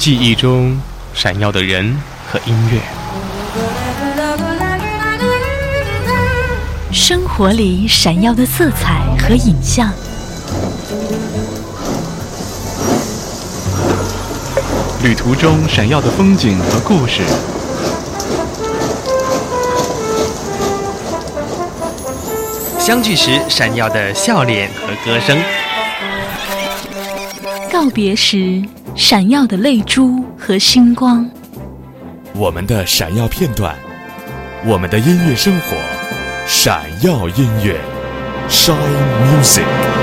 [0.00, 0.80] 记忆中
[1.12, 1.94] 闪耀的人
[2.26, 2.80] 和音乐，
[6.90, 9.92] 生活里闪耀的色彩和影像，
[15.02, 17.20] 旅途中闪耀的风景和故事，
[22.78, 25.36] 相聚时闪耀的笑脸和歌声，
[27.70, 28.62] 告别时
[28.94, 31.28] 闪耀的泪珠和星光。
[32.34, 33.74] 我们的闪耀片段，
[34.64, 35.76] 我们的音乐生活，
[36.46, 37.80] 闪耀音乐
[38.48, 38.74] ，Shine
[39.42, 39.99] Music。